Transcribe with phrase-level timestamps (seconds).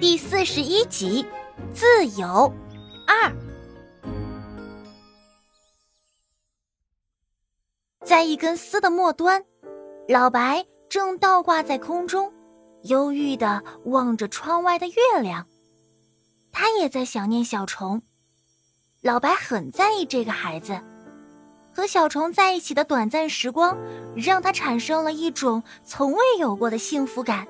[0.00, 1.26] 第四十一集，
[1.74, 2.52] 自由
[3.04, 3.32] 二。
[8.04, 9.44] 在一根丝的末端，
[10.06, 12.32] 老白正倒挂在空中，
[12.84, 15.48] 忧郁的望着窗外的月亮。
[16.52, 18.00] 他也在想念小虫。
[19.00, 20.80] 老白很在意这个孩子，
[21.74, 23.76] 和小虫在一起的短暂时光，
[24.14, 27.48] 让他产生了一种从未有过的幸福感。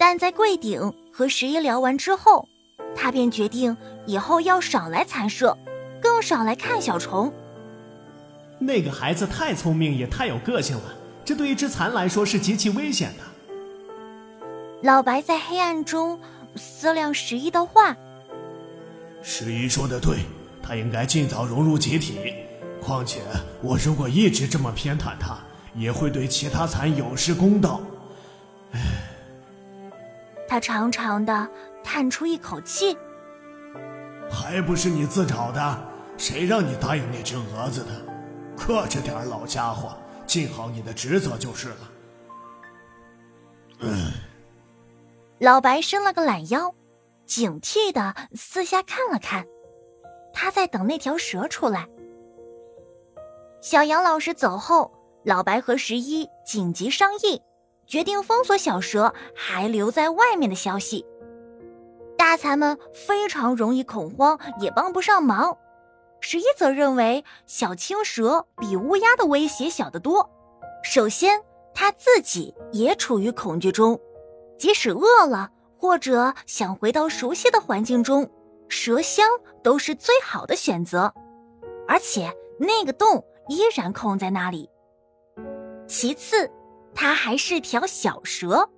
[0.00, 2.48] 但在柜顶和十一聊完之后，
[2.96, 5.58] 他便决定以后要少来残舍，
[6.00, 7.30] 更少来看小虫。
[8.58, 14.38] 那个孩子太聪明，也太有个性了，这对一只蚕来说是极其危险的。
[14.80, 16.18] 老白在黑暗中
[16.56, 17.94] 思量十一的话。
[19.20, 20.20] 十一说的对，
[20.62, 22.14] 他应该尽早融入集体。
[22.80, 23.20] 况且
[23.60, 25.36] 我如果一直这么偏袒他，
[25.74, 27.82] 也会对其他蚕有失公道。
[30.50, 30.54] 唉。
[30.54, 31.48] 他长长的
[31.84, 32.98] 叹出一口气，
[34.28, 35.78] 还不是你自找的？
[36.18, 37.90] 谁让你答应那只蛾子的？
[38.56, 41.76] 克制点，老家伙，尽好你的职责就是了。
[43.78, 44.10] 嗯。
[45.38, 46.74] 老白伸了个懒腰，
[47.24, 49.46] 警惕的四下看了看，
[50.34, 51.88] 他在等那条蛇出来。
[53.62, 54.92] 小杨老师走后，
[55.24, 57.40] 老白和十一紧急商议。
[57.90, 61.04] 决定封锁小蛇还留在外面的消息，
[62.16, 65.58] 大蚕们非常容易恐慌，也帮不上忙。
[66.20, 70.30] 十一则认为小青蛇比乌鸦的威胁小得多。
[70.84, 71.42] 首先，
[71.74, 74.00] 他自己也处于恐惧中，
[74.56, 78.30] 即使饿了或者想回到熟悉的环境中，
[78.68, 79.26] 蛇香
[79.64, 81.12] 都是最好的选择。
[81.88, 84.70] 而且那个洞依然空在那里。
[85.88, 86.48] 其次。
[86.94, 88.68] 它还是条小蛇，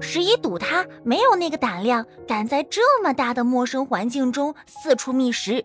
[0.00, 5.64] 十一赌它没有那个胆量，敢在这么大的陌生环境中四处觅食。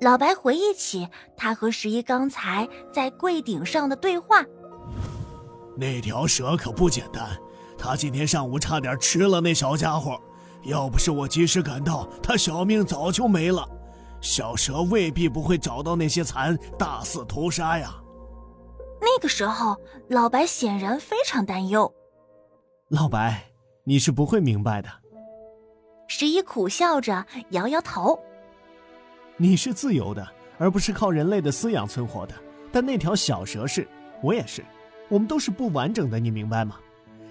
[0.00, 4.44] 老白回忆起他和十一刚才在柜顶上的对话，
[5.76, 7.24] 那条蛇可不简单，
[7.78, 10.20] 他今天上午差点吃了那小家伙，
[10.64, 13.64] 要不是我及时赶到，他小命早就没了。
[14.20, 17.94] 小蛇未必不会找到那些蚕，大肆屠杀呀。
[19.02, 19.76] 那个时候，
[20.08, 21.92] 老白显然非常担忧。
[22.88, 23.50] 老白，
[23.82, 24.88] 你是不会明白的。
[26.06, 28.16] 十一苦笑着摇摇头。
[29.36, 30.24] 你是自由的，
[30.56, 32.34] 而不是靠人类的饲养存活的。
[32.70, 33.88] 但那条小蛇是，
[34.22, 34.64] 我也是，
[35.08, 36.78] 我们都是不完整的，你明白吗？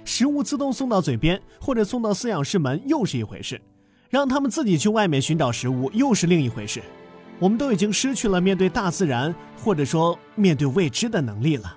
[0.03, 3.58] 食物自动送到嘴边，或者送到饲养室门，又是一回事；
[4.09, 6.82] 让他们自己去外面寻找食物，又是另一回事。
[7.41, 11.75] 我们都已经失去了面对大自然，或者说面对未知的能力了。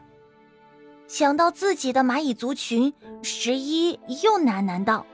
[1.09, 2.93] 想到自己的蚂蚁族群，
[3.23, 3.93] 十一
[4.23, 5.07] 又喃喃道：“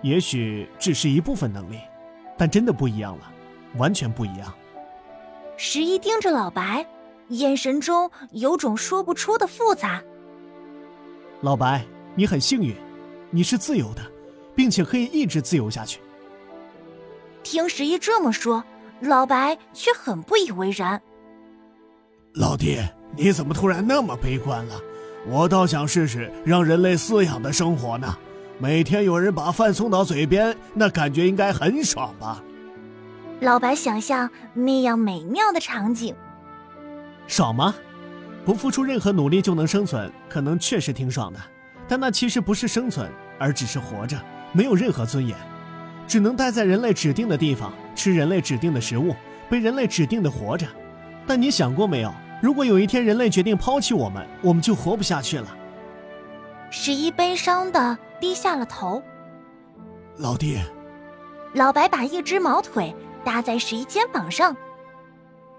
[0.00, 1.78] 也许只是一部分能力，
[2.38, 3.30] 但真的不一样了，
[3.76, 4.50] 完全不一样。”
[5.58, 6.86] 十一盯着老白，
[7.28, 10.02] 眼神中有种说不出的复杂。
[11.42, 12.74] 老白，你很幸运，
[13.28, 14.00] 你是自由的，
[14.54, 16.00] 并且可以一直自由下去。
[17.42, 18.64] 听十一这么说。
[19.00, 21.00] 老白却很不以为然。
[22.34, 22.78] 老弟，
[23.16, 24.80] 你怎么突然那么悲观了？
[25.26, 28.16] 我倒想试试让人类饲养的生活呢。
[28.58, 32.42] 每天有人把饭送到嘴边，那感觉应该很爽吧？
[33.40, 36.14] 老白想象那样美妙的场景，
[37.26, 37.74] 爽吗？
[38.46, 41.40] 不付出任何努力就能生存，可能确实挺爽的。
[41.88, 44.16] 但那其实不是生存，而只是活着，
[44.52, 45.36] 没有任何尊严。
[46.06, 49.14] 只能待在人类指定的地方，吃人类指定的食物，
[49.48, 50.66] 被人类指定的活着。
[51.26, 52.12] 但你想过没有？
[52.42, 55.56] 如果有一天人类决定抛弃我们，我们就活不下去了。
[56.70, 59.02] 十一悲伤的低下了头。
[60.18, 60.58] 老弟，
[61.54, 64.54] 老白把一只毛腿搭在十一肩膀上。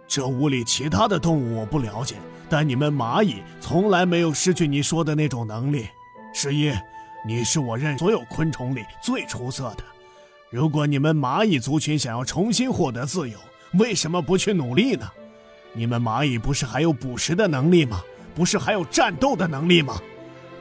[0.07, 2.15] 这屋里其他的动物我不了解，
[2.47, 5.87] 但你们蚂蚁从来没有失去你说的那种能力。
[6.33, 6.71] 十一，
[7.25, 9.83] 你是我认所有昆虫里最出色的。
[10.49, 13.37] 如果你们蚂蚁族群想要重新获得自由，
[13.73, 15.05] 为什么不去努力呢？
[15.73, 18.01] 你们蚂蚁不是还有捕食的能力吗？
[18.33, 19.99] 不是还有战斗的能力吗？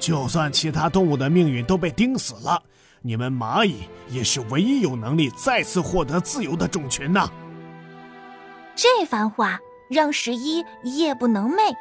[0.01, 2.61] 就算其他动物的命运都被钉死了，
[3.01, 7.31] 你们蚂蚁也是唯一有能力再次获得自由的种群呐！
[8.75, 11.75] 这番话让十一夜不能寐。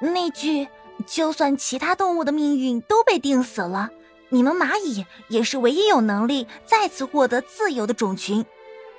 [0.00, 0.66] 那句
[1.06, 3.90] “就算其他动物的命运都被钉死了”。
[4.34, 8.46] 你们蚂蚁也是唯一有能力再次获得自由的种群，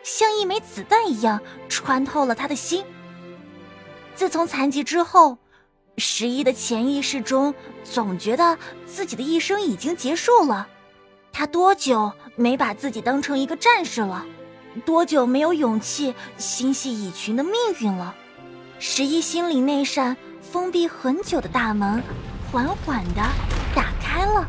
[0.03, 2.85] 像一枚子弹一样穿透了他的心。
[4.13, 5.39] 自从残疾之后，
[5.97, 7.51] 十一的潜意识中
[7.83, 10.67] 总觉得自己的一生已经结束了，
[11.31, 14.23] 他多久没把自己当成一个战士了？
[14.85, 18.13] 多久没有勇气心系蚁群的命运了？
[18.77, 22.03] 十一心里那扇封闭很久的大门，
[22.51, 23.21] 缓缓的
[23.73, 24.47] 打开了。